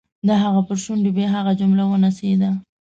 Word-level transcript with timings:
د 0.27 0.29
هغه 0.43 0.61
پر 0.67 0.77
شونډو 0.83 1.09
بیا 1.17 1.27
هغه 1.35 1.51
جمله 1.59 1.83
ونڅېده. 1.87 2.49